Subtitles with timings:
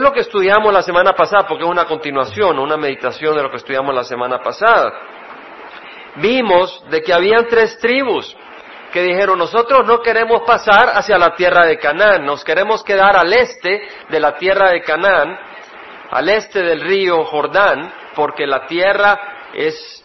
[0.00, 3.50] Es lo que estudiamos la semana pasada, porque es una continuación, una meditación de lo
[3.50, 4.90] que estudiamos la semana pasada.
[6.16, 8.34] Vimos de que habían tres tribus
[8.94, 13.30] que dijeron, nosotros no queremos pasar hacia la tierra de Canaán, nos queremos quedar al
[13.30, 15.38] este de la tierra de Canaán,
[16.10, 19.20] al este del río Jordán, porque la tierra
[19.52, 20.02] es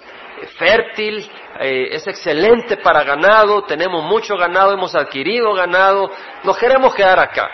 [0.57, 1.25] fértil,
[1.61, 6.11] eh, es excelente para ganado, tenemos mucho ganado, hemos adquirido ganado,
[6.43, 7.49] nos queremos quedar acá.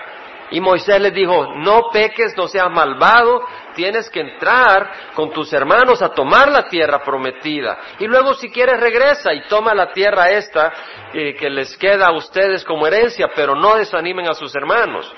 [0.51, 3.41] Y Moisés les dijo, no peques, no seas malvado,
[3.73, 7.79] tienes que entrar con tus hermanos a tomar la tierra prometida.
[7.99, 10.73] Y luego si quieres regresa y toma la tierra esta
[11.13, 15.11] eh, que les queda a ustedes como herencia, pero no desanimen a sus hermanos.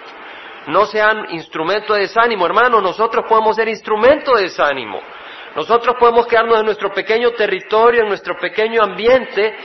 [0.67, 5.01] No sean instrumento de desánimo, hermanos, nosotros podemos ser instrumento de desánimo.
[5.55, 9.55] Nosotros podemos quedarnos en nuestro pequeño territorio, en nuestro pequeño ambiente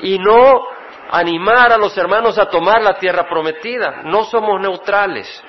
[0.00, 0.73] y no
[1.10, 4.02] animar a los hermanos a tomar la tierra prometida.
[4.04, 5.42] No somos neutrales.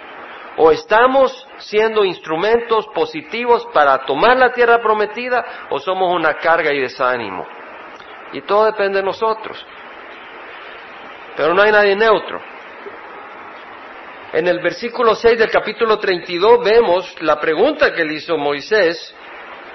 [0.58, 6.80] O estamos siendo instrumentos positivos para tomar la tierra prometida o somos una carga y
[6.80, 7.46] desánimo.
[8.32, 9.66] Y todo depende de nosotros.
[11.36, 12.42] Pero no hay nadie neutro.
[14.32, 19.14] En el versículo 6 del capítulo 32 vemos la pregunta que le hizo Moisés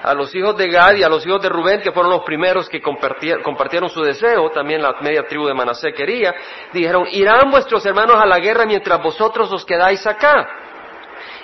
[0.03, 2.67] a los hijos de Gad y a los hijos de Rubén, que fueron los primeros
[2.67, 6.33] que compartieron su deseo, también la media tribu de Manasé quería,
[6.73, 10.49] dijeron, irán vuestros hermanos a la guerra mientras vosotros os quedáis acá.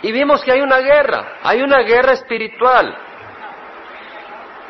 [0.02, 2.98] Y vimos que hay una guerra, hay una guerra espiritual.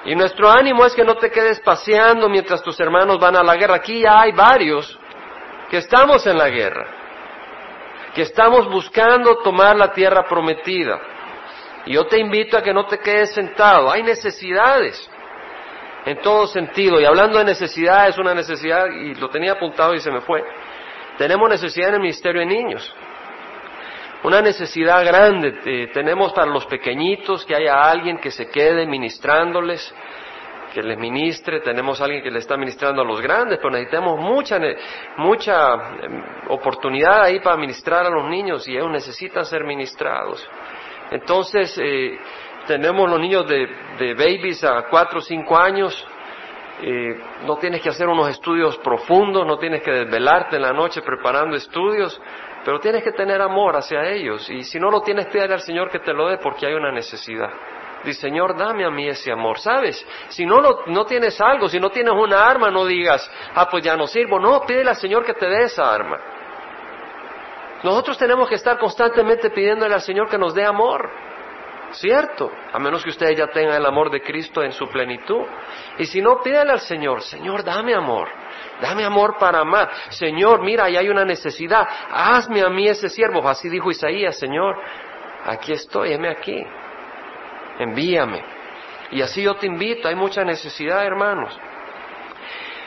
[0.05, 3.55] Y nuestro ánimo es que no te quedes paseando mientras tus hermanos van a la
[3.55, 3.75] guerra.
[3.75, 4.97] Aquí ya hay varios
[5.69, 6.87] que estamos en la guerra,
[8.15, 10.99] que estamos buscando tomar la tierra prometida.
[11.87, 13.89] Y yo te invito a que no te quedes sentado.
[13.89, 15.09] Hay necesidades
[16.05, 16.99] en todo sentido.
[16.99, 20.43] Y hablando de necesidades, una necesidad, y lo tenía apuntado y se me fue.
[21.17, 22.93] Tenemos necesidad en el Ministerio de Niños.
[24.23, 25.59] Una necesidad grande.
[25.65, 29.95] Eh, tenemos para los pequeñitos que haya alguien que se quede ministrándoles,
[30.73, 31.61] que les ministre.
[31.61, 34.59] Tenemos alguien que le está ministrando a los grandes, pero necesitamos mucha,
[35.17, 35.73] mucha
[36.03, 40.45] em, oportunidad ahí para ministrar a los niños y ellos necesitan ser ministrados.
[41.11, 42.19] Entonces, eh,
[42.67, 46.05] tenemos los niños de, de, babies a cuatro o cinco años,
[46.81, 51.01] eh, no tienes que hacer unos estudios profundos, no tienes que desvelarte en la noche
[51.01, 52.21] preparando estudios,
[52.63, 54.47] pero tienes que tener amor hacia ellos.
[54.49, 56.91] Y si no lo tienes, pídele al Señor que te lo dé porque hay una
[56.91, 57.49] necesidad.
[58.03, 59.57] Dice, Señor, dame a mí ese amor.
[59.57, 60.05] ¿Sabes?
[60.29, 63.95] Si no, no tienes algo, si no tienes una arma, no digas, ah, pues ya
[63.95, 64.39] no sirvo.
[64.39, 66.19] No, pídele al Señor que te dé esa arma.
[67.83, 71.09] Nosotros tenemos que estar constantemente pidiéndole al Señor que nos dé amor.
[71.91, 72.51] ¿Cierto?
[72.73, 75.43] A menos que ustedes ya tengan el amor de Cristo en su plenitud.
[75.97, 78.27] Y si no, pídele al Señor, Señor, dame amor.
[78.81, 79.89] Dame amor para amar.
[80.09, 81.87] Señor, mira, ahí hay una necesidad.
[82.11, 83.47] Hazme a mí ese siervo.
[83.47, 84.75] Así dijo Isaías, Señor,
[85.45, 86.61] aquí estoy, heme aquí.
[87.79, 88.43] Envíame.
[89.11, 90.07] Y así yo te invito.
[90.07, 91.57] Hay mucha necesidad, hermanos.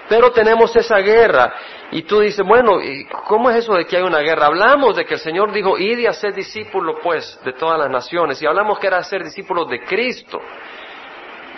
[0.08, 1.54] Pero tenemos esa guerra.
[1.92, 2.78] Y tú dices, bueno,
[3.26, 4.46] ¿cómo es eso de que hay una guerra?
[4.46, 8.40] Hablamos de que el Señor dijo, id y hacer discípulos, pues, de todas las naciones.
[8.40, 10.40] Y hablamos que era ser discípulos de Cristo.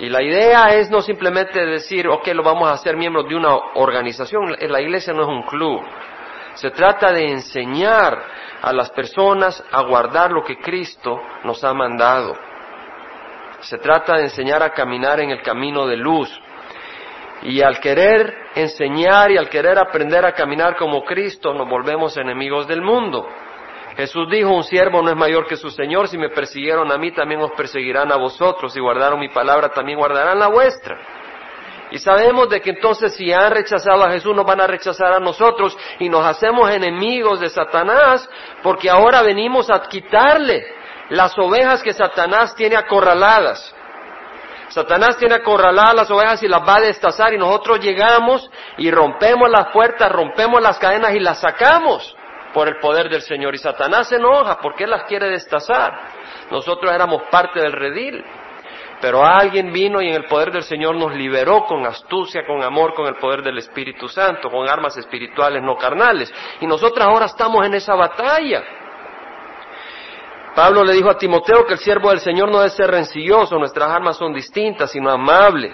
[0.01, 3.55] Y la idea es no simplemente decir, ok, lo vamos a hacer miembros de una
[3.75, 4.57] organización.
[4.59, 5.83] La iglesia no es un club.
[6.55, 8.23] Se trata de enseñar
[8.63, 12.35] a las personas a guardar lo que Cristo nos ha mandado.
[13.61, 16.29] Se trata de enseñar a caminar en el camino de luz.
[17.45, 22.69] Y al querer enseñar y al querer aprender a caminar como Cristo, nos volvemos enemigos
[22.69, 23.29] del mundo.
[23.97, 27.13] Jesús dijo, un siervo no es mayor que su Señor, si me persiguieron a mí,
[27.13, 30.99] también os perseguirán a vosotros, si guardaron mi palabra, también guardarán la vuestra.
[31.91, 35.21] Y sabemos de que entonces si han rechazado a Jesús, nos van a rechazar a
[35.21, 38.29] nosotros y nos hacemos enemigos de Satanás,
[38.63, 40.65] porque ahora venimos a quitarle
[41.11, 43.75] las ovejas que Satanás tiene acorraladas.
[44.73, 49.51] Satanás tiene acorraladas las ovejas y las va a destazar y nosotros llegamos y rompemos
[49.51, 52.17] las puertas, rompemos las cadenas y las sacamos
[52.55, 53.55] por el poder del Señor.
[53.55, 55.93] Y Satanás se enoja porque él las quiere destazar.
[56.51, 58.25] Nosotros éramos parte del redil.
[59.03, 62.95] Pero alguien vino y en el poder del Señor nos liberó con astucia, con amor,
[62.95, 66.33] con el poder del Espíritu Santo, con armas espirituales no carnales.
[66.61, 68.63] Y nosotros ahora estamos en esa batalla.
[70.55, 73.89] Pablo le dijo a Timoteo que el siervo del Señor no debe ser rencilloso, nuestras
[73.89, 75.73] armas son distintas, sino amable,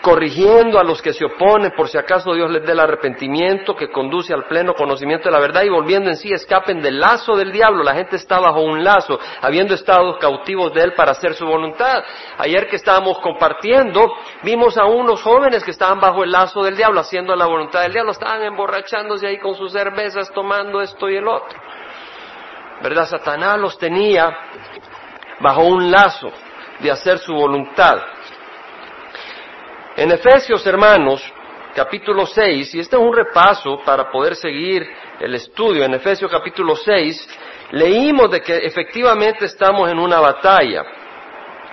[0.00, 3.90] corrigiendo a los que se oponen, por si acaso Dios les dé el arrepentimiento que
[3.90, 7.52] conduce al pleno conocimiento de la verdad y volviendo en sí escapen del lazo del
[7.52, 7.82] diablo.
[7.82, 12.02] La gente está bajo un lazo, habiendo estado cautivos de él para hacer su voluntad.
[12.38, 14.10] Ayer que estábamos compartiendo,
[14.42, 17.92] vimos a unos jóvenes que estaban bajo el lazo del diablo, haciendo la voluntad del
[17.92, 21.58] diablo, estaban emborrachándose ahí con sus cervezas, tomando esto y el otro.
[22.82, 23.06] ¿Verdad?
[23.06, 24.36] Satanás los tenía
[25.40, 26.30] bajo un lazo
[26.80, 27.98] de hacer su voluntad.
[29.96, 31.22] En Efesios, hermanos,
[31.74, 34.88] capítulo 6, y este es un repaso para poder seguir
[35.20, 37.28] el estudio, en Efesios capítulo 6,
[37.72, 40.82] leímos de que efectivamente estamos en una batalla.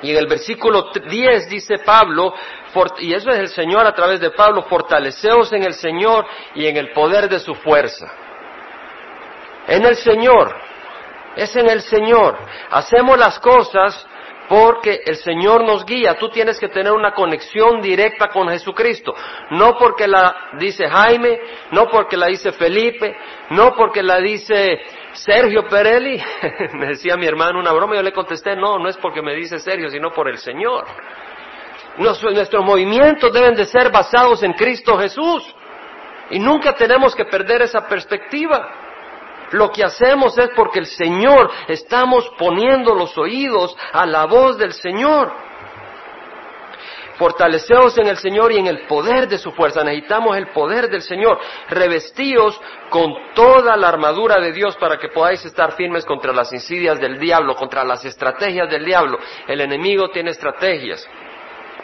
[0.01, 2.33] Y en el versículo 10 dice Pablo,
[2.99, 6.25] y eso es el Señor a través de Pablo, fortaleceos en el Señor
[6.55, 8.11] y en el poder de su fuerza.
[9.67, 10.53] En el Señor,
[11.35, 12.37] es en el Señor.
[12.69, 14.07] Hacemos las cosas
[14.47, 16.17] porque el Señor nos guía.
[16.17, 19.13] Tú tienes que tener una conexión directa con Jesucristo.
[19.51, 21.39] No porque la dice Jaime,
[21.71, 23.15] no porque la dice Felipe,
[23.51, 24.79] no porque la dice
[25.13, 26.21] Sergio Perelli.
[26.73, 29.59] me decía mi hermano una broma, yo le contesté, no, no es porque me dice
[29.59, 30.85] Sergio, sino por el Señor.
[31.97, 35.55] Nuestros movimientos deben de ser basados en Cristo Jesús.
[36.29, 38.84] Y nunca tenemos que perder esa perspectiva.
[39.51, 44.73] Lo que hacemos es porque el Señor estamos poniendo los oídos a la voz del
[44.73, 45.45] Señor.
[47.17, 49.83] Fortaleceos en el Señor y en el poder de su fuerza.
[49.83, 51.39] Necesitamos el poder del Señor.
[51.69, 52.59] Revestíos
[52.89, 57.17] con toda la armadura de Dios para que podáis estar firmes contra las insidias del
[57.17, 59.17] diablo, contra las estrategias del diablo.
[59.47, 61.07] El enemigo tiene estrategias.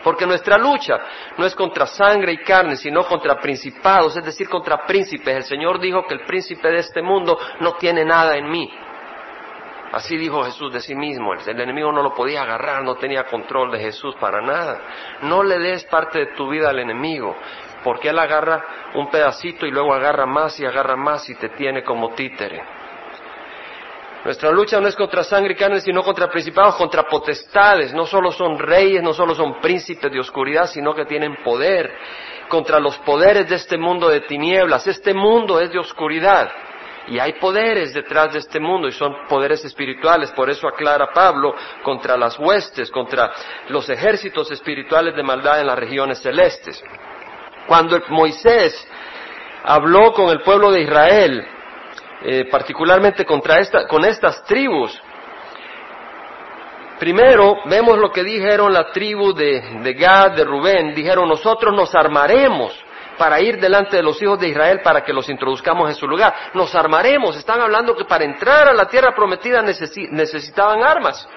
[0.04, 1.00] Porque nuestra lucha
[1.38, 5.36] no es contra sangre y carne, sino contra principados, es decir, contra príncipes.
[5.36, 8.72] El Señor dijo que el príncipe de este mundo no tiene nada en mí.
[9.92, 11.34] Así dijo Jesús de sí mismo.
[11.34, 14.80] El enemigo no lo podía agarrar, no tenía control de Jesús para nada.
[15.24, 17.36] No le des parte de tu vida al enemigo,
[17.84, 18.64] porque él agarra
[18.96, 22.81] un pedacito y luego agarra más y agarra más y te tiene como títere.
[24.24, 27.94] Nuestra lucha no es contra sangre y carne, sino contra principados, contra potestades.
[27.94, 31.92] No solo son reyes, no solo son príncipes de oscuridad, sino que tienen poder.
[32.48, 34.86] Contra los poderes de este mundo de tinieblas.
[34.86, 36.52] Este mundo es de oscuridad.
[37.08, 40.32] Y hay poderes detrás de este mundo y son poderes espirituales.
[40.32, 43.32] Por eso aclara Pablo contra las huestes, contra
[43.70, 46.84] los ejércitos espirituales de maldad en las regiones celestes.
[47.68, 48.88] Cuando Moisés
[49.64, 51.48] habló con el pueblo de Israel,
[52.24, 55.00] eh, particularmente contra esta, con estas tribus.
[57.00, 60.94] Primero, vemos lo que dijeron la tribu de, de Gad, de Rubén.
[60.94, 62.78] Dijeron, nosotros nos armaremos
[63.18, 66.34] para ir delante de los hijos de Israel para que los introduzcamos en su lugar.
[66.54, 67.36] Nos armaremos.
[67.36, 71.28] Están hablando que para entrar a la tierra prometida necesitaban armas.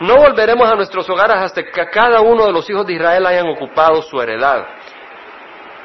[0.00, 3.48] No volveremos a nuestros hogares hasta que cada uno de los hijos de Israel hayan
[3.48, 4.66] ocupado su heredad.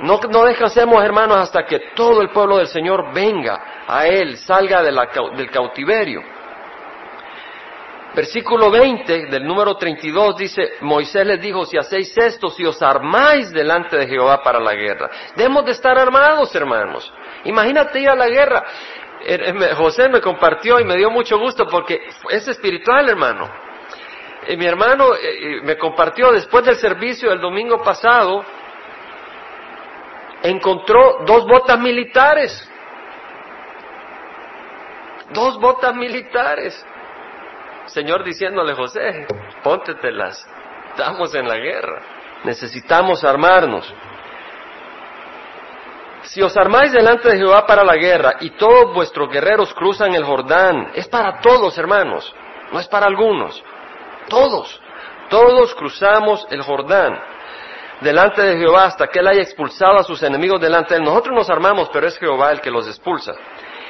[0.01, 4.81] No, no descansemos, hermanos, hasta que todo el pueblo del Señor venga a Él, salga
[4.81, 6.21] del cautiverio.
[8.13, 13.51] Versículo 20 del número 32 dice, Moisés les dijo, si hacéis esto, si os armáis
[13.51, 15.09] delante de Jehová para la guerra.
[15.35, 17.11] Debemos de estar armados, hermanos.
[17.45, 18.65] Imagínate ir a la guerra.
[19.23, 23.49] Er, eh, José me compartió y me dio mucho gusto porque es espiritual, hermano.
[24.47, 28.43] Y mi hermano eh, me compartió después del servicio del domingo pasado,
[30.43, 32.69] encontró dos botas militares.
[35.31, 36.85] Dos botas militares.
[37.87, 39.27] Señor diciéndole, José,
[39.63, 40.47] póntetelas.
[40.89, 42.01] Estamos en la guerra.
[42.43, 43.93] Necesitamos armarnos.
[46.23, 50.23] Si os armáis delante de Jehová para la guerra y todos vuestros guerreros cruzan el
[50.23, 52.33] Jordán, es para todos, hermanos,
[52.71, 53.61] no es para algunos.
[54.29, 54.79] Todos,
[55.29, 57.19] todos cruzamos el Jordán
[58.01, 61.05] delante de Jehová hasta que él haya expulsado a sus enemigos delante de él.
[61.05, 63.33] Nosotros nos armamos, pero es Jehová el que los expulsa.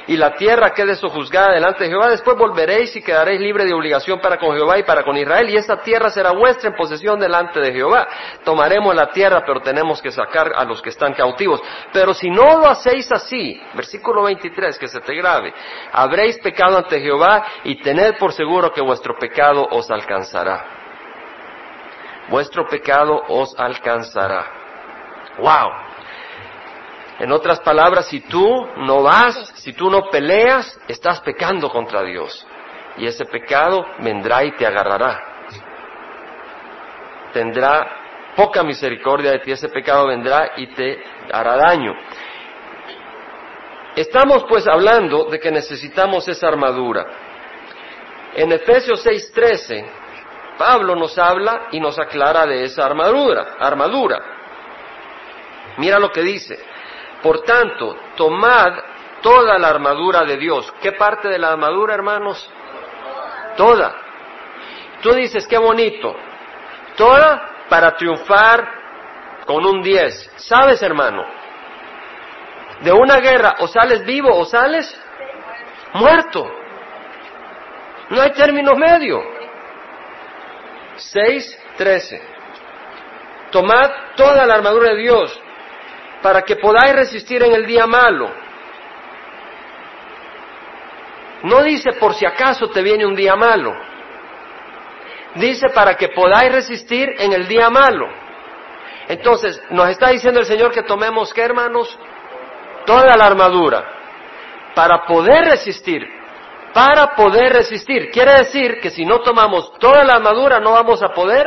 [0.06, 4.20] Y la tierra quede sojuzgada delante de Jehová, después volveréis y quedaréis libre de obligación
[4.20, 7.60] para con Jehová y para con Israel, y esta tierra será vuestra en posesión delante
[7.60, 8.08] de Jehová.
[8.44, 11.62] Tomaremos la tierra, pero tenemos que sacar a los que están cautivos.
[11.92, 15.54] Pero si no lo hacéis así, versículo 23, que se te grave,
[15.92, 20.81] habréis pecado ante Jehová y tened por seguro que vuestro pecado os alcanzará
[22.28, 24.46] vuestro pecado os alcanzará.
[25.38, 25.70] ¡Wow!
[27.18, 32.46] En otras palabras, si tú no vas, si tú no peleas, estás pecando contra Dios.
[32.96, 35.22] Y ese pecado vendrá y te agarrará.
[37.32, 38.02] Tendrá
[38.36, 41.02] poca misericordia de ti, ese pecado vendrá y te
[41.32, 41.94] hará daño.
[43.94, 47.06] Estamos pues hablando de que necesitamos esa armadura.
[48.34, 50.01] En Efesios 6:13
[50.58, 54.18] Pablo nos habla y nos aclara de esa armadura, armadura.
[55.78, 56.58] Mira lo que dice.
[57.22, 58.72] Por tanto, tomad
[59.22, 60.72] toda la armadura de Dios.
[60.82, 62.50] ¿Qué parte de la armadura, hermanos?
[63.56, 63.94] Toda.
[65.00, 66.14] Tú dices, qué bonito.
[66.96, 68.68] Toda para triunfar
[69.46, 70.32] con un 10.
[70.36, 71.24] ¿Sabes, hermano?
[72.80, 74.94] De una guerra o sales vivo o sales
[75.94, 76.50] muerto.
[78.10, 79.31] No hay término medio.
[81.14, 82.20] 6.13.
[83.50, 85.40] Tomad toda la armadura de Dios
[86.22, 88.30] para que podáis resistir en el día malo.
[91.42, 93.74] No dice por si acaso te viene un día malo.
[95.34, 98.08] Dice para que podáis resistir en el día malo.
[99.08, 101.98] Entonces, nos está diciendo el Señor que tomemos, ¿qué hermanos?
[102.86, 103.84] Toda la armadura
[104.74, 106.06] para poder resistir.
[106.72, 108.10] Para poder resistir.
[108.10, 111.46] Quiere decir que si no tomamos toda la armadura no vamos a poder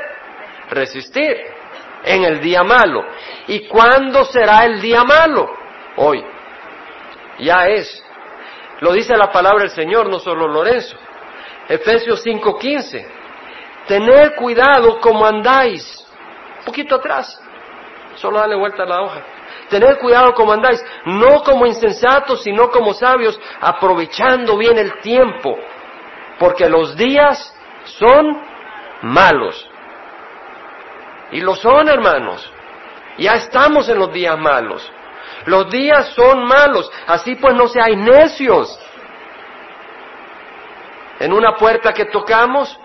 [0.69, 1.35] resistir
[2.03, 3.03] en el día malo.
[3.47, 5.49] ¿Y cuándo será el día malo?
[5.97, 6.23] Hoy.
[7.39, 8.03] Ya es.
[8.81, 10.97] Lo dice la palabra del Señor, no solo Lorenzo.
[11.67, 13.07] Efesios 5:15.
[13.87, 16.05] Tened cuidado como andáis.
[16.59, 17.39] Un poquito atrás.
[18.15, 19.21] Solo dale vuelta a la hoja.
[19.69, 25.57] Tened cuidado como andáis, no como insensatos, sino como sabios, aprovechando bien el tiempo,
[26.37, 27.53] porque los días
[27.85, 28.41] son
[29.01, 29.69] malos.
[31.31, 32.51] Y lo son, hermanos.
[33.17, 34.91] Ya estamos en los días malos.
[35.45, 38.79] Los días son malos, así pues no seáis necios.
[41.19, 42.77] En una puerta que tocamos,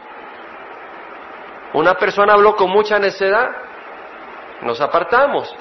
[1.73, 3.49] una persona habló con mucha necedad,
[4.63, 5.55] nos apartamos.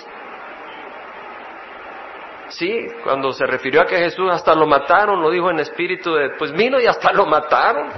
[2.50, 6.32] Sí, cuando se refirió a que Jesús hasta lo mataron, lo dijo en espíritu de,
[6.38, 7.90] pues vino y hasta lo mataron.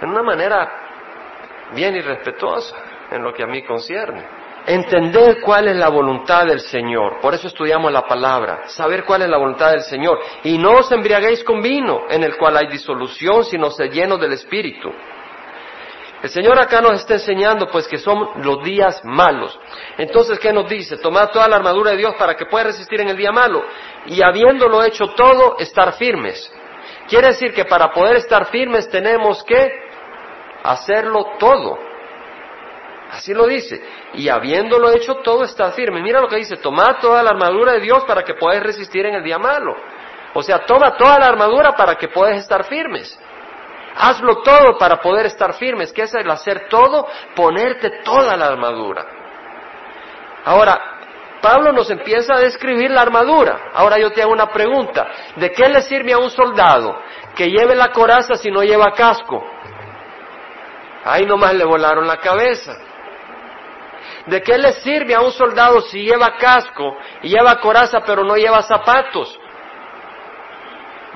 [0.00, 0.82] En una manera
[1.74, 2.76] bien irrespetuosa
[3.10, 4.24] en lo que a mí concierne.
[4.66, 7.20] Entender cuál es la voluntad del Señor.
[7.20, 8.68] Por eso estudiamos la palabra.
[8.68, 10.20] Saber cuál es la voluntad del Señor.
[10.44, 14.32] Y no os embriaguéis con vino, en el cual hay disolución, sino se lleno del
[14.32, 14.92] Espíritu.
[16.22, 19.58] El Señor acá nos está enseñando pues que son los días malos.
[19.98, 20.96] Entonces, ¿qué nos dice?
[20.98, 23.64] Tomad toda la armadura de Dios para que pueda resistir en el día malo.
[24.06, 26.52] Y habiéndolo hecho todo, estar firmes.
[27.08, 29.68] Quiere decir que para poder estar firmes tenemos que
[30.62, 31.76] hacerlo todo.
[33.10, 33.82] Así lo dice.
[34.14, 36.00] Y habiéndolo hecho todo, estar firme.
[36.02, 39.16] Mira lo que dice, tomad toda la armadura de Dios para que podáis resistir en
[39.16, 39.74] el día malo.
[40.34, 43.18] O sea, toma toda la armadura para que puedas estar firmes.
[43.96, 45.92] Hazlo todo para poder estar firmes.
[45.92, 47.06] ¿Qué es el hacer todo?
[47.34, 49.06] Ponerte toda la armadura.
[50.44, 50.92] Ahora,
[51.40, 53.70] Pablo nos empieza a describir la armadura.
[53.74, 55.08] Ahora yo te hago una pregunta.
[55.36, 56.96] ¿De qué le sirve a un soldado
[57.34, 59.44] que lleve la coraza si no lleva casco?
[61.04, 62.72] Ahí nomás le volaron la cabeza.
[64.26, 68.36] ¿De qué le sirve a un soldado si lleva casco y lleva coraza pero no
[68.36, 69.38] lleva zapatos?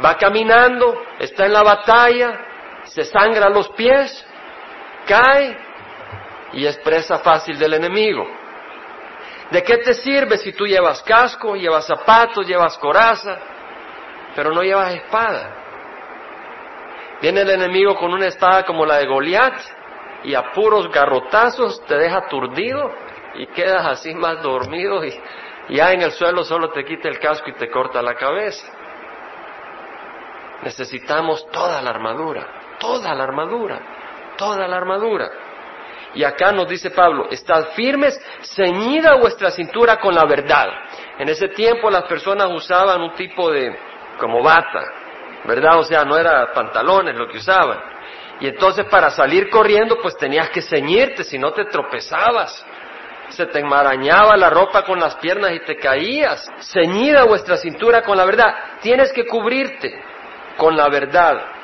[0.05, 2.41] Va caminando, está en la batalla,
[2.87, 4.25] se sangra los pies,
[5.07, 5.57] cae
[6.53, 8.27] y es presa fácil del enemigo.
[9.51, 13.39] ¿De qué te sirve si tú llevas casco, llevas zapatos, llevas coraza,
[14.35, 15.63] pero no llevas espada?
[17.21, 19.61] Viene el enemigo con una espada como la de Goliat
[20.25, 22.93] y a puros garrotazos te deja aturdido
[23.35, 25.15] y quedas así más dormido y
[25.69, 28.67] ya en el suelo solo te quita el casco y te corta la cabeza.
[30.63, 33.81] Necesitamos toda la armadura toda la armadura,
[34.37, 35.31] toda la armadura.
[36.15, 40.69] Y acá nos dice Pablo, estad firmes, ceñida vuestra cintura con la verdad.
[41.19, 43.77] En ese tiempo las personas usaban un tipo de,
[44.19, 44.83] como bata,
[45.45, 45.79] ¿verdad?
[45.79, 47.79] O sea, no era pantalones lo que usaban.
[48.41, 52.65] Y entonces para salir corriendo pues tenías que ceñirte, si no te tropezabas.
[53.29, 56.49] Se te enmarañaba la ropa con las piernas y te caías.
[56.61, 58.55] Ceñida vuestra cintura con la verdad.
[58.81, 60.01] Tienes que cubrirte
[60.57, 61.56] con la verdad.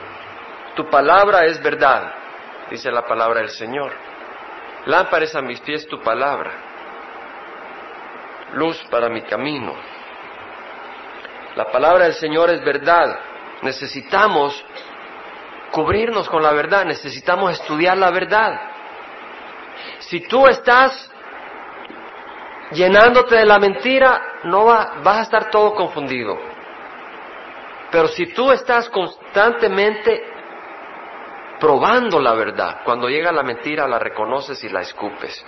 [0.75, 2.13] Tu palabra es verdad,
[2.71, 3.93] dice la palabra del Señor.
[4.87, 6.51] Lámparas a mis pies tu palabra,
[8.55, 9.75] luz para mi camino.
[11.55, 13.19] La palabra del Señor es verdad.
[13.61, 14.65] Necesitamos
[15.71, 18.61] cubrirnos con la verdad, necesitamos estudiar la verdad.
[20.01, 21.11] Si tú estás
[22.73, 26.39] llenándote de la mentira, no va, vas a estar todo confundido.
[27.91, 30.32] Pero si tú estás constantemente
[31.63, 32.81] probando la verdad.
[32.85, 35.47] Cuando llega la mentira la reconoces y la escupes.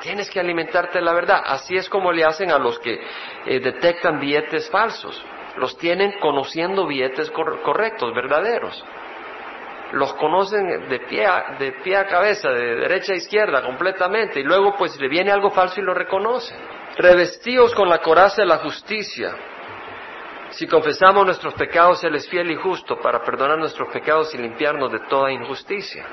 [0.00, 1.40] Tienes que alimentarte de la verdad.
[1.46, 3.00] Así es como le hacen a los que
[3.46, 5.24] eh, detectan billetes falsos.
[5.56, 8.84] Los tienen conociendo billetes correctos, verdaderos.
[9.92, 14.40] Los conocen de pie, a, de pie a cabeza, de derecha a izquierda, completamente.
[14.40, 16.56] Y luego pues le viene algo falso y lo reconocen.
[16.96, 19.32] Revestidos con la coraza de la justicia
[20.50, 24.90] si confesamos nuestros pecados, Él es fiel y justo para perdonar nuestros pecados y limpiarnos
[24.90, 26.06] de toda injusticia.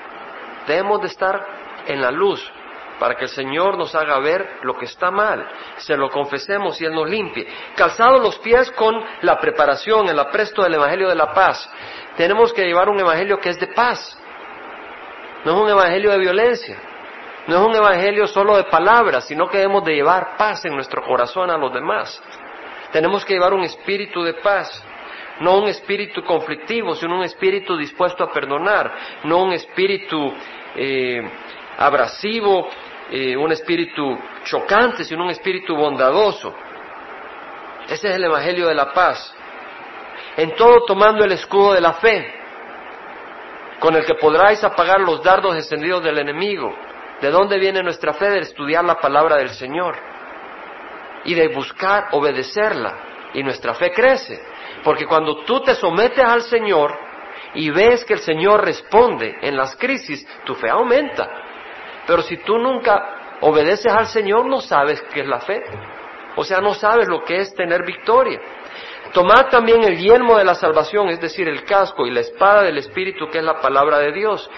[0.68, 1.46] Debemos de estar
[1.88, 2.51] en la luz
[3.00, 5.46] para que el Señor nos haga ver lo que está mal,
[5.77, 7.48] se lo confesemos y Él nos limpie.
[7.75, 11.70] Calzados los pies con la preparación, el apresto del Evangelio de la paz.
[12.18, 14.18] Tenemos que llevar un Evangelio que es de paz,
[15.44, 16.77] no es un Evangelio de violencia,
[17.48, 21.04] no es un Evangelio solo de palabras, sino que debemos de llevar paz en nuestro
[21.04, 22.22] corazón a los demás.
[22.96, 24.82] Tenemos que llevar un espíritu de paz
[25.42, 28.90] no un espíritu conflictivo, sino un espíritu dispuesto a perdonar,
[29.25, 30.34] no un espíritu
[30.78, 31.22] eh,
[31.78, 32.70] abrasivo,
[33.12, 36.56] eh, un espíritu chocante, sino un espíritu bondadoso.
[37.90, 39.36] Ese es el Evangelio de la paz.
[40.38, 42.34] En todo tomando el escudo de la fe,
[43.82, 46.74] con el que podráis apagar los dardos encendidos del enemigo.
[47.20, 48.30] ¿De dónde viene nuestra fe?
[48.30, 50.14] De estudiar la palabra del Señor
[51.25, 53.32] y de buscar obedecerla.
[53.34, 54.41] Y nuestra fe crece.
[54.84, 56.98] Porque cuando tú te sometes al Señor
[57.53, 61.29] y ves que el Señor responde en las crisis, tu fe aumenta.
[62.08, 65.63] Pero si tú nunca obedeces al Señor, no sabes qué es la fe.
[66.36, 68.39] O sea, no sabes lo que es tener victoria.
[69.13, 72.77] Tomad también el yelmo de la salvación, es decir, el casco y la espada del
[72.77, 74.50] Espíritu, que es la palabra de Dios.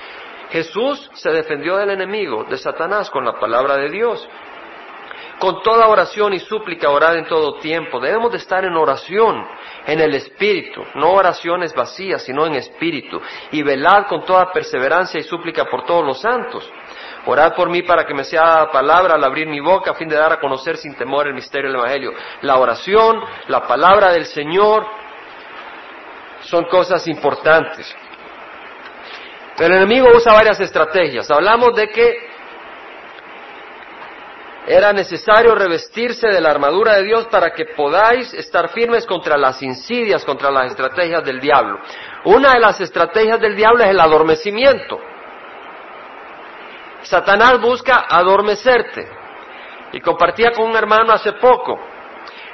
[0.50, 4.27] Jesús se defendió del enemigo, de Satanás, con la palabra de Dios.
[5.39, 8.00] Con toda oración y súplica orad en todo tiempo.
[8.00, 9.46] Debemos de estar en oración,
[9.86, 13.22] en el Espíritu, no oraciones vacías, sino en Espíritu.
[13.51, 16.67] Y velad con toda perseverancia y súplica por todos los santos.
[17.27, 20.15] Orad por mí para que me sea palabra al abrir mi boca a fin de
[20.15, 22.13] dar a conocer sin temor el misterio del Evangelio.
[22.41, 24.88] La oración, la palabra del Señor,
[26.41, 27.96] son cosas importantes.
[29.60, 31.29] El enemigo usa varias estrategias.
[31.29, 32.26] Hablamos de que
[34.67, 39.63] era necesario revestirse de la armadura de Dios para que podáis estar firmes contra las
[39.63, 41.79] insidias, contra las estrategias del diablo.
[42.25, 45.00] Una de las estrategias del diablo es el adormecimiento.
[47.03, 49.07] Satanás busca adormecerte.
[49.93, 51.79] Y compartía con un hermano hace poco.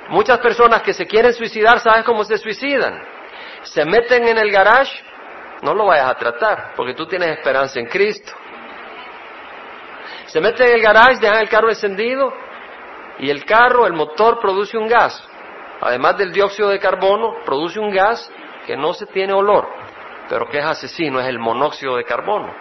[0.10, 3.02] Muchas personas que se quieren suicidar, ¿sabes cómo se suicidan?
[3.64, 5.04] Se meten en el garage,
[5.64, 8.34] no lo vayas a tratar, porque tú tienes esperanza en Cristo.
[10.34, 12.34] Se mete en el garage, dejan el carro encendido
[13.20, 15.24] y el carro, el motor produce un gas.
[15.80, 18.32] Además del dióxido de carbono, produce un gas
[18.66, 19.68] que no se tiene olor,
[20.28, 22.52] pero que es asesino, es el monóxido de carbono.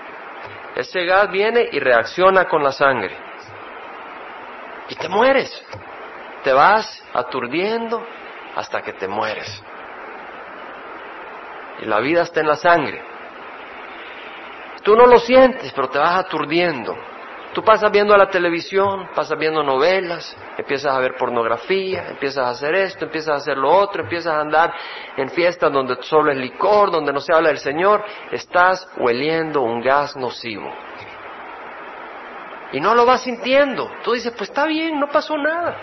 [0.76, 3.16] Ese gas viene y reacciona con la sangre.
[4.90, 5.50] Y te mueres.
[6.44, 8.06] Te vas aturdiendo
[8.54, 9.64] hasta que te mueres.
[11.80, 13.02] Y la vida está en la sangre.
[14.82, 17.11] Tú no lo sientes, pero te vas aturdiendo.
[17.52, 22.74] Tú pasas viendo la televisión, pasas viendo novelas, empiezas a ver pornografía, empiezas a hacer
[22.74, 24.72] esto, empiezas a hacer lo otro, empiezas a andar
[25.18, 29.82] en fiestas donde solo es licor, donde no se habla del Señor, estás hueliendo un
[29.82, 30.72] gas nocivo.
[32.72, 33.90] Y no lo vas sintiendo.
[34.02, 35.76] Tú dices, pues está bien, no pasó nada.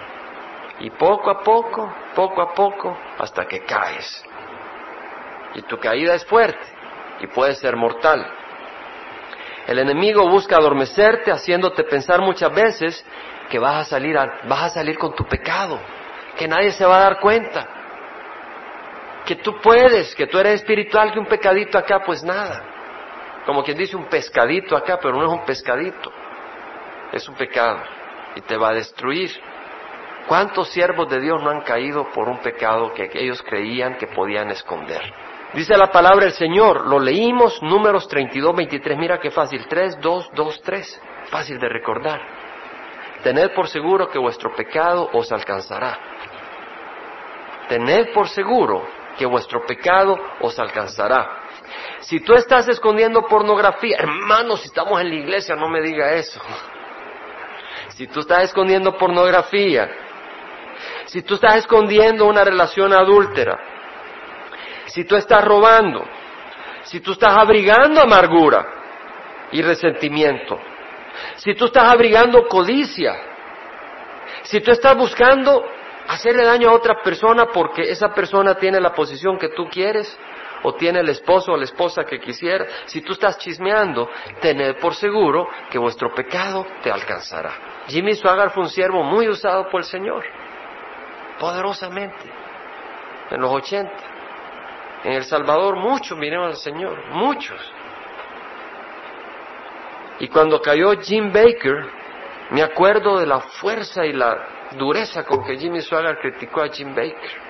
[0.80, 4.26] Y poco a poco, poco a poco, hasta que caes.
[5.54, 6.66] Y tu caída es fuerte
[7.20, 8.26] y puede ser mortal.
[9.70, 13.06] El enemigo busca adormecerte haciéndote pensar muchas veces
[13.52, 15.80] que vas a salir, vas a salir con tu pecado,
[16.36, 17.68] que nadie se va a dar cuenta,
[19.28, 22.64] que tú puedes, que tú eres espiritual, que un pecadito acá, pues nada.
[23.46, 26.12] Como quien dice un pescadito acá, pero no es un pescadito,
[27.12, 27.80] es un pecado
[28.38, 29.30] y te va a destruir.
[30.28, 34.50] ¿Cuántos siervos de Dios no han caído por un pecado que ellos creían que podían
[34.50, 35.14] esconder?
[35.54, 40.30] Dice la palabra del Señor, lo leímos, números 32, 23, mira qué fácil, 3, 2,
[40.36, 42.22] 2, 3, fácil de recordar.
[43.24, 45.98] Tened por seguro que vuestro pecado os alcanzará.
[47.68, 51.28] Tened por seguro que vuestro pecado os alcanzará.
[52.02, 56.40] Si tú estás escondiendo pornografía, hermano, si estamos en la iglesia, no me diga eso.
[57.90, 59.90] Si tú estás escondiendo pornografía,
[61.06, 63.79] si tú estás escondiendo una relación adúltera,
[64.90, 66.04] si tú estás robando,
[66.84, 68.66] si tú estás abrigando amargura
[69.52, 70.60] y resentimiento,
[71.36, 73.16] si tú estás abrigando codicia,
[74.44, 75.66] si tú estás buscando
[76.08, 80.18] hacerle daño a otra persona porque esa persona tiene la posición que tú quieres,
[80.64, 84.10] o tiene el esposo o la esposa que quisiera, si tú estás chismeando,
[84.42, 87.52] tened por seguro que vuestro pecado te alcanzará.
[87.88, 90.24] Jimmy Swaggart fue un siervo muy usado por el Señor,
[91.40, 92.30] poderosamente,
[93.32, 94.19] en los ochenta.
[95.04, 97.60] En El Salvador muchos vinieron al Señor, muchos.
[100.20, 101.90] Y cuando cayó Jim Baker,
[102.52, 104.38] me acuerdo de la fuerza y la
[104.72, 107.50] dureza con que Jimmy Swaggart criticó a Jim Baker.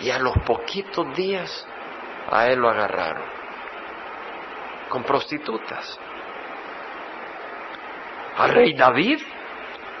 [0.00, 1.66] Y a los poquitos días
[2.30, 3.38] a él lo agarraron
[4.88, 5.98] con prostitutas.
[8.36, 9.20] al rey David.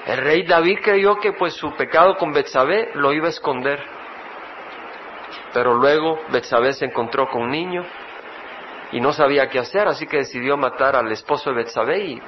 [0.06, 3.97] El rey David creyó que pues su pecado con Betsabé lo iba a esconder.
[5.58, 7.84] Pero luego Betsabé se encontró con un niño
[8.92, 12.22] y no sabía qué hacer, así que decidió matar al esposo de Betsabé y,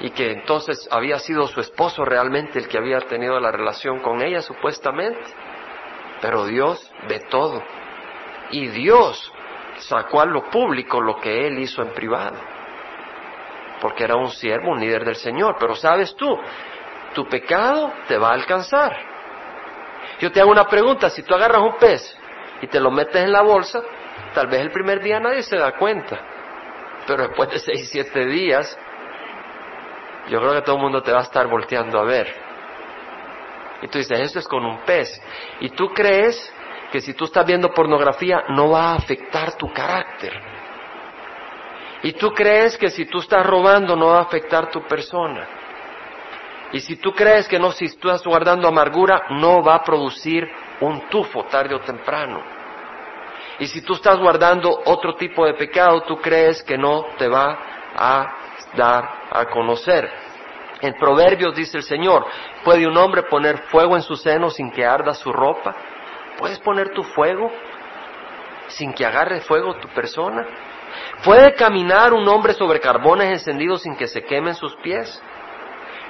[0.00, 4.20] y que entonces había sido su esposo realmente el que había tenido la relación con
[4.20, 5.24] ella supuestamente.
[6.20, 7.62] Pero Dios ve todo.
[8.50, 9.32] Y Dios
[9.78, 12.36] sacó a lo público lo que él hizo en privado.
[13.80, 15.56] Porque era un siervo, un líder del Señor.
[15.58, 16.38] Pero sabes tú,
[17.14, 19.13] tu pecado te va a alcanzar.
[20.20, 22.16] Yo te hago una pregunta, si tú agarras un pez
[22.62, 23.82] y te lo metes en la bolsa,
[24.34, 26.18] tal vez el primer día nadie se da cuenta.
[27.06, 28.78] Pero después de seis, siete días,
[30.28, 32.34] yo creo que todo el mundo te va a estar volteando a ver.
[33.82, 35.20] Y tú dices, esto es con un pez.
[35.60, 36.52] Y tú crees
[36.90, 40.32] que si tú estás viendo pornografía no va a afectar tu carácter.
[42.02, 45.46] Y tú crees que si tú estás robando no va a afectar tu persona.
[46.74, 51.08] Y si tú crees que no, si estás guardando amargura, no va a producir un
[51.08, 52.42] tufo tarde o temprano.
[53.60, 57.56] Y si tú estás guardando otro tipo de pecado, tú crees que no te va
[57.94, 58.26] a
[58.74, 60.10] dar a conocer.
[60.80, 62.26] En Proverbios dice el Señor,
[62.64, 65.76] ¿puede un hombre poner fuego en su seno sin que arda su ropa?
[66.38, 67.52] ¿Puedes poner tu fuego
[68.66, 70.44] sin que agarre fuego tu persona?
[71.22, 75.22] ¿Puede caminar un hombre sobre carbones encendidos sin que se quemen sus pies?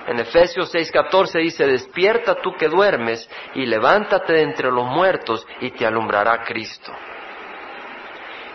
[0.06, 5.70] En Efesios 6:14 dice, despierta tú que duermes y levántate de entre los muertos y
[5.70, 6.92] te alumbrará Cristo.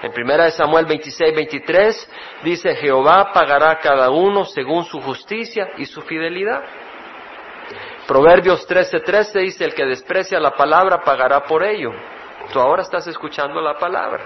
[0.01, 2.12] En 1 Samuel 26, 23
[2.43, 6.63] dice, Jehová pagará a cada uno según su justicia y su fidelidad.
[8.07, 11.91] Proverbios 13:13 dice, el que desprecia la palabra pagará por ello.
[12.53, 14.25] Tú ahora estás escuchando la palabra.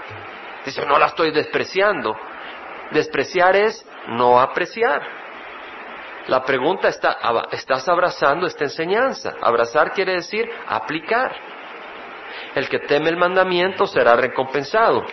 [0.64, 2.14] Dice, no la estoy despreciando.
[2.90, 5.23] Despreciar es no apreciar.
[6.28, 7.18] La pregunta está,
[7.52, 9.34] ¿estás abrazando esta enseñanza?
[9.42, 11.34] Abrazar quiere decir aplicar.
[12.54, 15.04] El que teme el mandamiento será recompensado.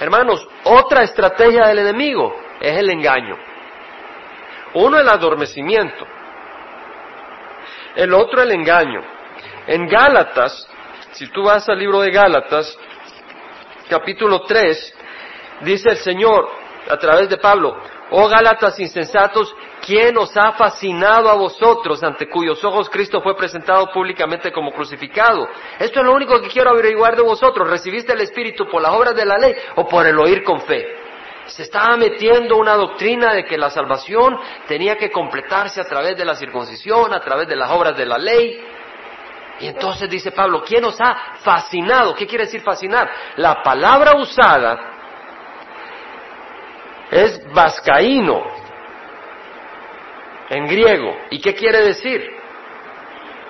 [0.00, 3.36] Hermanos, otra estrategia del enemigo es el engaño.
[4.74, 6.06] Uno, el adormecimiento
[7.98, 9.02] el otro el engaño.
[9.66, 10.68] En Gálatas,
[11.12, 12.78] si tú vas al libro de Gálatas,
[13.88, 14.94] capítulo 3,
[15.62, 16.48] dice el Señor
[16.88, 17.76] a través de Pablo,
[18.10, 19.54] oh Gálatas insensatos,
[19.88, 25.48] ¿quién os ha fascinado a vosotros ante cuyos ojos Cristo fue presentado públicamente como crucificado?
[25.78, 27.66] Esto es lo único que quiero averiguar de vosotros.
[27.66, 30.96] ¿Recibiste el Espíritu por las obras de la ley o por el oír con fe?
[31.46, 36.26] se estaba metiendo una doctrina de que la salvación tenía que completarse a través de
[36.26, 38.62] la circuncisión, a través de las obras de la ley.
[39.58, 42.14] Y entonces dice Pablo, ¿quién nos ha fascinado?
[42.14, 43.10] ¿Qué quiere decir fascinar?
[43.36, 44.78] La palabra usada
[47.10, 48.57] es vascaíno
[50.50, 51.16] en griego.
[51.30, 52.28] ¿Y qué quiere decir?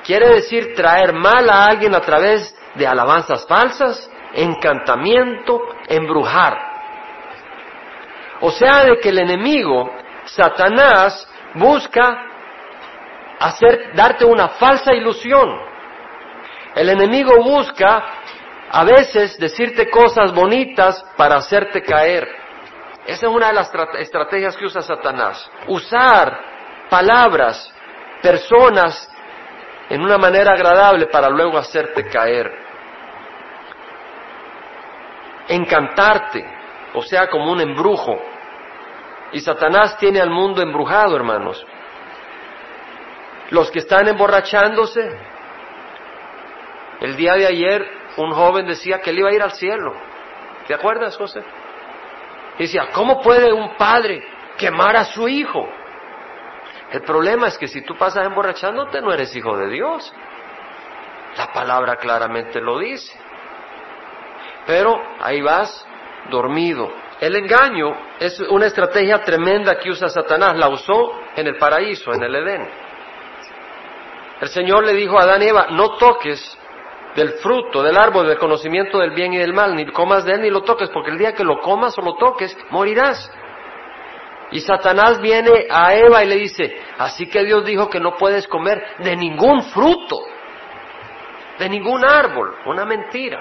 [0.04, 6.56] Quiere decir traer mal a alguien a través de alabanzas falsas, encantamiento, embrujar.
[8.40, 9.90] O sea, de que el enemigo,
[10.24, 12.24] Satanás, busca
[13.38, 15.48] hacer, darte una falsa ilusión.
[16.74, 18.04] El enemigo busca
[18.70, 22.28] a veces decirte cosas bonitas para hacerte caer.
[23.06, 25.50] Esa es una de las estrategias que usa Satanás.
[25.66, 26.57] Usar
[26.88, 27.72] palabras,
[28.22, 29.10] personas
[29.88, 32.52] en una manera agradable para luego hacerte caer.
[35.48, 36.58] Encantarte
[36.94, 38.18] o sea, como un embrujo.
[39.32, 41.64] Y Satanás tiene al mundo embrujado, hermanos.
[43.50, 45.08] Los que están emborrachándose,
[47.00, 49.94] el día de ayer un joven decía que él iba a ir al cielo.
[50.66, 51.42] ¿Te acuerdas, José?
[52.58, 55.68] Decía, ¿cómo puede un padre quemar a su hijo?
[56.92, 60.12] El problema es que si tú pasas emborrachándote no eres hijo de Dios.
[61.36, 63.12] La palabra claramente lo dice.
[64.66, 65.86] Pero ahí vas
[66.30, 66.90] dormido.
[67.20, 72.22] El engaño es una estrategia tremenda que usa Satanás, la usó en el paraíso, en
[72.22, 72.68] el Edén.
[74.40, 76.58] El Señor le dijo a Adán y Eva, no toques
[77.16, 80.42] del fruto del árbol del conocimiento del bien y del mal, ni comas de él
[80.42, 83.30] ni lo toques, porque el día que lo comas o lo toques, morirás.
[84.50, 88.48] Y Satanás viene a Eva y le dice, así que Dios dijo que no puedes
[88.48, 90.16] comer de ningún fruto,
[91.58, 93.40] de ningún árbol, una mentira.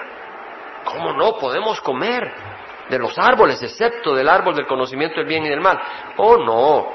[0.84, 2.32] ¿Cómo no podemos comer?
[2.88, 5.80] de los árboles, excepto del árbol del conocimiento del bien y del mal.
[6.16, 6.86] Oh, no.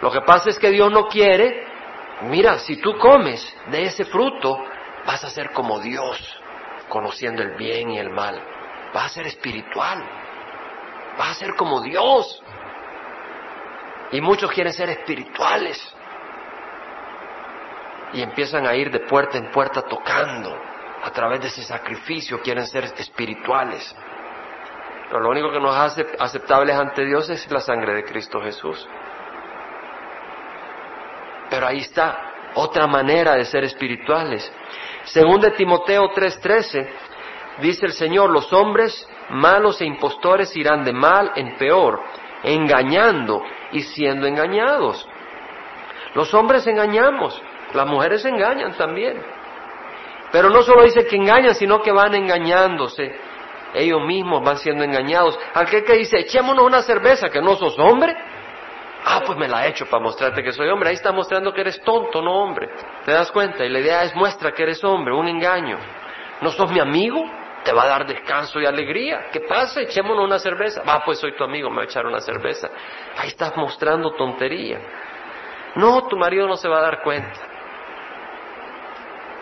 [0.00, 1.66] Lo que pasa es que Dios no quiere,
[2.22, 4.64] mira, si tú comes de ese fruto,
[5.06, 6.18] vas a ser como Dios,
[6.88, 8.40] conociendo el bien y el mal.
[8.92, 10.04] Vas a ser espiritual.
[11.18, 12.42] Vas a ser como Dios.
[14.12, 15.80] Y muchos quieren ser espirituales.
[18.12, 20.56] Y empiezan a ir de puerta en puerta tocando.
[21.02, 23.94] A través de ese sacrificio quieren ser espirituales.
[25.08, 28.88] Pero lo único que nos hace aceptables ante Dios es la sangre de Cristo Jesús.
[31.50, 34.50] Pero ahí está otra manera de ser espirituales.
[35.04, 36.88] Según de Timoteo 3:13,
[37.60, 42.00] dice el Señor, los hombres malos e impostores irán de mal en peor,
[42.42, 43.42] engañando
[43.74, 45.06] y siendo engañados.
[46.14, 47.40] Los hombres engañamos,
[47.74, 49.20] las mujeres engañan también.
[50.32, 53.14] Pero no solo dice que engañan, sino que van engañándose.
[53.74, 55.38] Ellos mismos van siendo engañados.
[55.52, 58.16] Aquel que dice, echémonos una cerveza, que no sos hombre.
[59.04, 60.90] Ah, pues me la he hecho para mostrarte que soy hombre.
[60.90, 62.68] Ahí está mostrando que eres tonto, no hombre.
[63.04, 63.64] ¿Te das cuenta?
[63.64, 65.78] Y la idea es muestra que eres hombre, un engaño.
[66.40, 67.24] ¿No sos mi amigo?
[67.64, 69.30] Te va a dar descanso y alegría.
[69.32, 69.80] ¿Qué pasa?
[69.80, 70.82] Echémonos una cerveza.
[70.86, 72.68] Ah, pues soy tu amigo, me voy a echar una cerveza.
[73.16, 74.78] Ahí estás mostrando tontería.
[75.76, 77.40] No, tu marido no se va a dar cuenta.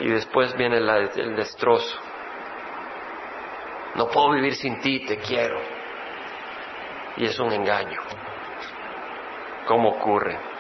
[0.01, 1.99] Y después viene el destrozo.
[3.95, 5.61] No puedo vivir sin ti, te quiero.
[7.17, 8.01] Y es un engaño.
[9.67, 10.52] ¿Cómo ocurre?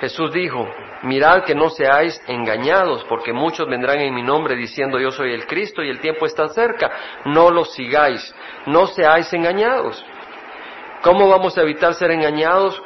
[0.00, 0.66] Jesús dijo,
[1.02, 5.46] mirad que no seáis engañados, porque muchos vendrán en mi nombre diciendo yo soy el
[5.46, 6.90] Cristo y el tiempo está cerca.
[7.26, 8.34] No los sigáis,
[8.66, 10.02] no seáis engañados.
[11.02, 12.82] ¿Cómo vamos a evitar ser engañados?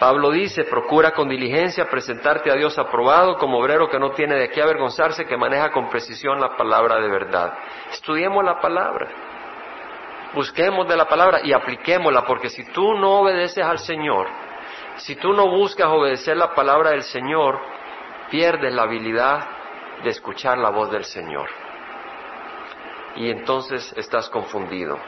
[0.00, 4.50] Pablo dice, procura con diligencia presentarte a Dios aprobado como obrero que no tiene de
[4.50, 7.54] qué avergonzarse, que maneja con precisión la palabra de verdad.
[7.92, 9.08] Estudiemos la palabra,
[10.34, 14.26] busquemos de la palabra y apliquémosla, porque si tú no obedeces al Señor,
[14.96, 17.58] si tú no buscas obedecer la palabra del Señor,
[18.30, 19.46] pierdes la habilidad
[20.02, 21.48] de escuchar la voz del Señor.
[23.16, 24.98] Y entonces estás confundido.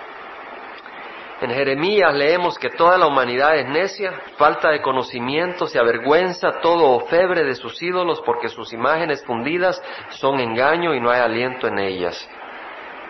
[1.41, 7.01] En Jeremías leemos que toda la humanidad es necia, falta de conocimiento, se avergüenza todo
[7.07, 11.79] febre de sus ídolos porque sus imágenes fundidas son engaño y no hay aliento en
[11.79, 12.27] ellas.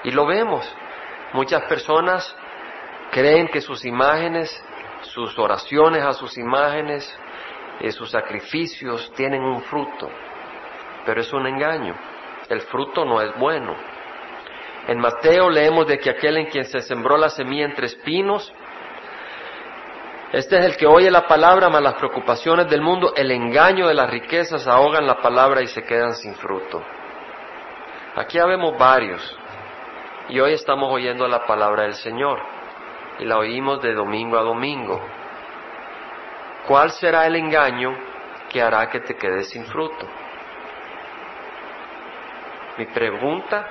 [0.02, 0.68] Y lo vemos.
[1.34, 2.36] Muchas personas
[3.12, 4.50] creen que sus imágenes,
[5.02, 7.18] sus oraciones a sus imágenes,
[7.80, 10.10] eh, sus sacrificios tienen un fruto,
[11.04, 11.94] pero es un engaño.
[12.48, 13.74] El fruto no es bueno.
[14.88, 18.52] En Mateo leemos de que aquel en quien se sembró la semilla entre espinos,
[20.32, 23.94] este es el que oye la palabra, mas las preocupaciones del mundo, el engaño de
[23.94, 26.82] las riquezas ahogan la palabra y se quedan sin fruto.
[28.16, 29.38] Aquí ya vemos varios.
[30.28, 32.55] Y hoy estamos oyendo la palabra del Señor.
[33.18, 35.00] Y la oímos de domingo a domingo.
[36.66, 37.96] ¿Cuál será el engaño
[38.50, 40.06] que hará que te quedes sin fruto?
[42.78, 43.66] Mi pregunta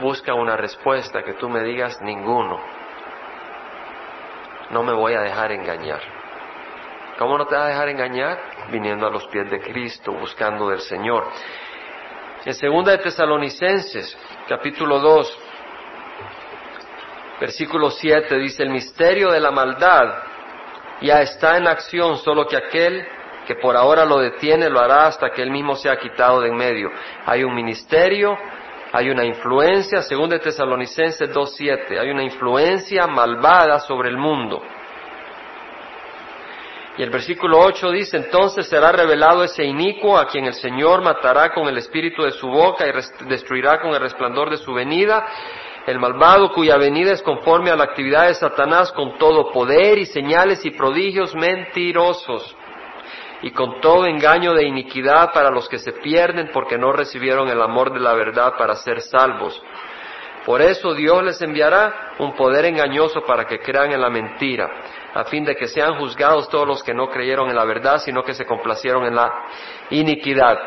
[0.00, 2.60] busca una respuesta, que tú me digas ninguno.
[4.70, 6.00] No me voy a dejar engañar.
[7.18, 8.38] ¿Cómo no te vas a dejar engañar?
[8.70, 11.26] Viniendo a los pies de Cristo, buscando del Señor.
[12.44, 14.16] En segunda de Tesalonicenses,
[14.48, 15.38] capítulo 2,
[17.40, 20.22] versículo 7 dice, el misterio de la maldad
[21.00, 23.06] ya está en acción, solo que aquel
[23.46, 26.56] que por ahora lo detiene lo hará hasta que él mismo sea quitado de en
[26.56, 26.90] medio.
[27.26, 28.38] Hay un ministerio
[28.94, 34.62] hay una influencia, según de Tesalonicenses 2.7, hay una influencia malvada sobre el mundo.
[36.98, 41.54] Y el versículo 8 dice, entonces será revelado ese inicuo a quien el Señor matará
[41.54, 42.92] con el espíritu de su boca y
[43.24, 45.26] destruirá con el resplandor de su venida,
[45.86, 50.06] el malvado cuya venida es conforme a la actividad de Satanás con todo poder y
[50.06, 52.56] señales y prodigios mentirosos
[53.42, 57.60] y con todo engaño de iniquidad para los que se pierden porque no recibieron el
[57.60, 59.60] amor de la verdad para ser salvos.
[60.46, 64.68] Por eso Dios les enviará un poder engañoso para que crean en la mentira,
[65.14, 68.22] a fin de que sean juzgados todos los que no creyeron en la verdad, sino
[68.22, 69.32] que se complacieron en la
[69.90, 70.58] iniquidad.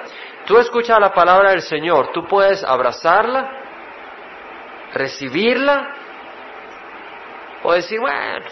[0.45, 3.64] Tú escuchas la palabra del Señor, tú puedes abrazarla,
[4.95, 5.95] recibirla,
[7.63, 8.45] o decir, bueno,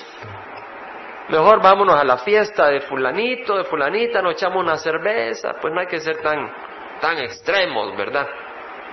[1.30, 5.80] Mejor vámonos a la fiesta de fulanito, de fulanita, nos echamos una cerveza, pues no
[5.80, 6.52] hay que ser tan,
[7.00, 8.28] tan extremos, ¿verdad?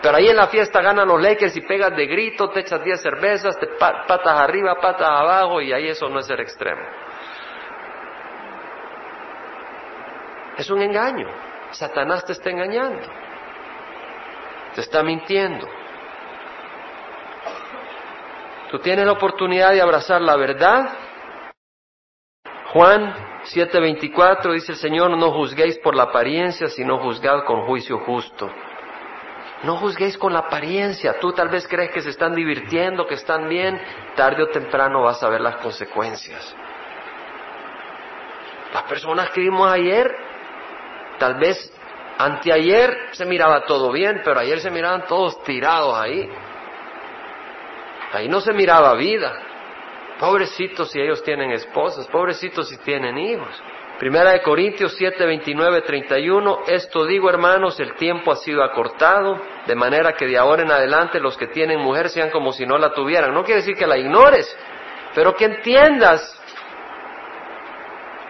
[0.00, 3.02] Pero ahí en la fiesta ganan los Lakers y pegas de grito, te echas 10
[3.02, 6.82] cervezas, te patas arriba, patas abajo y ahí eso no es ser extremo.
[10.56, 11.28] Es un engaño.
[11.72, 13.06] Satanás te está engañando.
[14.74, 15.66] Te está mintiendo.
[18.70, 20.90] Tú tienes la oportunidad de abrazar la verdad
[22.72, 23.12] Juan
[23.52, 28.48] 7:24 dice el Señor, no juzguéis por la apariencia, sino juzgad con juicio justo.
[29.64, 31.18] No juzguéis con la apariencia.
[31.18, 33.80] Tú tal vez crees que se están divirtiendo, que están bien.
[34.14, 36.54] Tarde o temprano vas a ver las consecuencias.
[38.72, 40.14] Las personas que vimos ayer,
[41.18, 41.72] tal vez
[42.18, 46.30] anteayer se miraba todo bien, pero ayer se miraban todos tirados ahí.
[48.12, 49.32] Ahí no se miraba vida.
[50.18, 53.62] Pobrecitos si ellos tienen esposas, pobrecitos si tienen hijos.
[53.98, 59.74] Primera de Corintios 7, 29, 31, esto digo hermanos, el tiempo ha sido acortado, de
[59.74, 62.94] manera que de ahora en adelante los que tienen mujer sean como si no la
[62.94, 63.34] tuvieran.
[63.34, 64.56] No quiere decir que la ignores,
[65.14, 66.38] pero que entiendas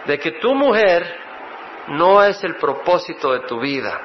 [0.06, 1.06] de que tu mujer
[1.88, 4.00] no es el propósito de tu vida.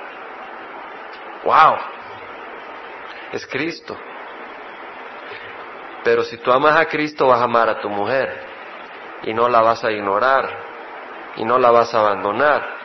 [1.44, 1.78] ¡Wow!
[3.32, 3.98] Es Cristo.
[6.06, 8.32] Pero si tú amas a Cristo vas a amar a tu mujer
[9.24, 10.48] y no la vas a ignorar
[11.36, 12.76] y no la vas a abandonar.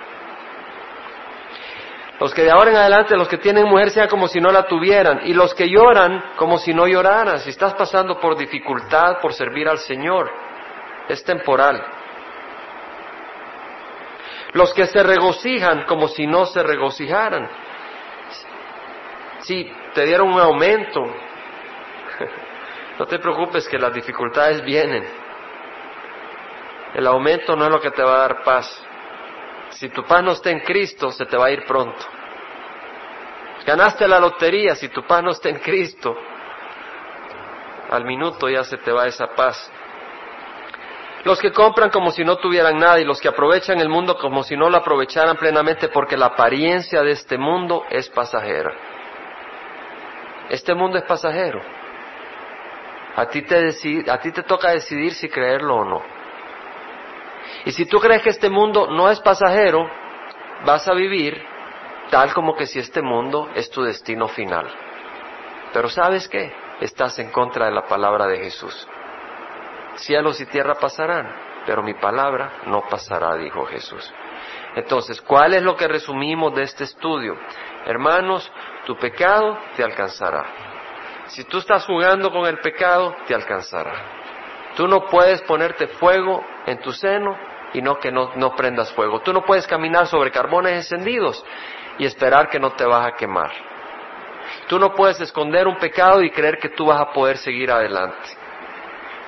[2.19, 4.67] Los que de ahora en adelante, los que tienen mujer, sean como si no la
[4.67, 5.21] tuvieran.
[5.25, 7.41] Y los que lloran, como si no lloraran.
[7.41, 10.31] Si estás pasando por dificultad, por servir al Señor,
[11.07, 11.83] es temporal.
[14.55, 17.51] Los que se regocijan, como si no se regocijaran.
[19.41, 21.05] Si te dieron un aumento,
[23.01, 25.03] no te preocupes que las dificultades vienen.
[26.93, 28.85] El aumento no es lo que te va a dar paz.
[29.71, 31.99] Si tu paz no está en Cristo, se te va a ir pronto.
[33.65, 36.15] Ganaste la lotería, si tu paz no está en Cristo,
[37.89, 39.73] al minuto ya se te va esa paz.
[41.25, 44.43] Los que compran como si no tuvieran nada y los que aprovechan el mundo como
[44.43, 48.75] si no lo aprovecharan plenamente porque la apariencia de este mundo es pasajera.
[50.51, 51.80] Este mundo es pasajero.
[53.17, 56.03] A ti te, toca decidir si creerlo o no.
[57.65, 59.91] Y si tú crees que este mundo no es pasajero,
[60.65, 61.43] vas a vivir
[62.11, 64.69] tal como que si este mundo es tu destino final.
[65.73, 66.53] Pero ¿sabes qué?
[66.81, 68.89] Estás en contra de la palabra de Jesús.
[69.97, 71.31] Cielos y tierra pasarán,
[71.67, 74.13] pero mi palabra no pasará, dijo Jesús.
[74.77, 77.37] Entonces, ¿cuál es lo que resumimos de este estudio?
[77.87, 78.51] Hermanos,
[78.87, 80.70] tu pecado te alcanzará.
[81.31, 83.93] Si tú estás jugando con el pecado, te alcanzará.
[84.77, 87.37] Tú no puedes ponerte fuego en tu seno
[87.73, 89.21] y no que no, no prendas fuego.
[89.21, 91.45] Tú no puedes caminar sobre carbones encendidos
[91.99, 93.51] y esperar que no te vas a quemar.
[94.69, 98.29] Tú no puedes esconder un pecado y creer que tú vas a poder seguir adelante.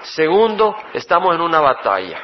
[0.03, 2.19] Segundo, estamos en una batalla,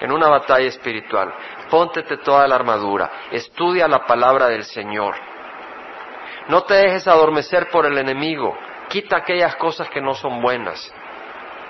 [0.00, 1.32] en una batalla espiritual.
[1.70, 5.14] Póntete toda la armadura, estudia la palabra del Señor.
[6.48, 8.56] No te dejes adormecer por el enemigo,
[8.88, 10.92] quita aquellas cosas que no son buenas,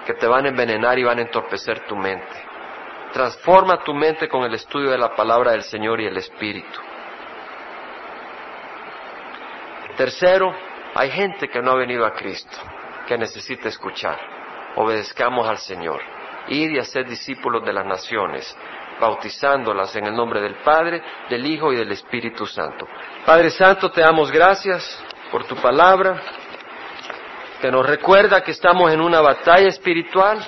[0.07, 2.49] que te van a envenenar y van a entorpecer tu mente.
[3.13, 6.81] Transforma tu mente con el estudio de la palabra del Señor y el Espíritu.
[9.97, 10.55] Tercero,
[10.95, 12.57] hay gente que no ha venido a Cristo,
[13.07, 14.19] que necesita escuchar.
[14.77, 16.01] Obedezcamos al Señor.
[16.49, 18.57] Ir y hacer discípulos de las naciones,
[19.01, 22.87] bautizándolas en el nombre del Padre, del Hijo y del Espíritu Santo.
[23.27, 26.21] Padre Santo, te damos gracias por tu palabra,
[27.61, 30.39] que nos recuerda que estamos en una batalla espiritual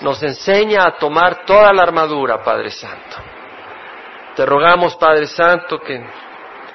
[0.00, 3.16] nos enseña a tomar toda la armadura, Padre Santo.
[4.34, 6.04] Te rogamos, Padre Santo, que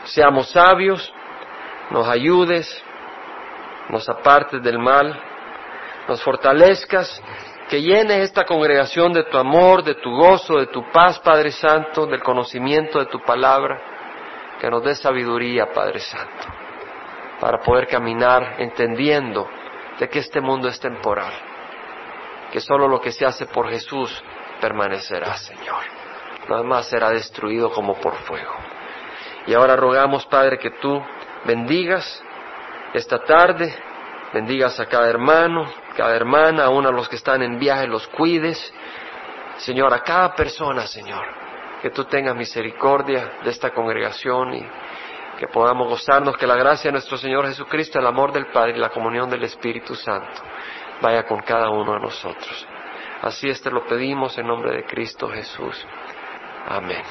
[0.06, 1.14] seamos sabios,
[1.92, 2.84] nos ayudes,
[3.90, 5.20] nos apartes del mal,
[6.08, 7.22] nos fortalezcas,
[7.70, 12.08] que llenes esta congregación de tu amor, de tu gozo, de tu paz, Padre Santo,
[12.08, 13.80] del conocimiento de tu palabra,
[14.60, 16.48] que nos dé sabiduría, Padre Santo,
[17.40, 19.48] para poder caminar entendiendo
[20.00, 21.32] de que este mundo es temporal
[22.52, 24.24] que solo lo que se hace por Jesús
[24.60, 25.84] permanecerá, Señor.
[26.48, 28.54] Nada más será destruido como por fuego.
[29.46, 31.02] Y ahora rogamos, Padre, que tú
[31.46, 32.24] bendigas
[32.94, 33.74] esta tarde,
[34.34, 38.74] bendigas a cada hermano, cada hermana, aún a los que están en viaje, los cuides.
[39.58, 41.26] Señor, a cada persona, Señor,
[41.82, 44.66] que tú tengas misericordia de esta congregación y
[45.40, 48.80] que podamos gozarnos que la gracia de nuestro Señor Jesucristo, el amor del Padre y
[48.80, 50.44] la comunión del Espíritu Santo
[51.02, 52.68] vaya con cada uno de nosotros.
[53.22, 55.88] Así este lo pedimos en nombre de Cristo Jesús.
[56.68, 57.04] Amén.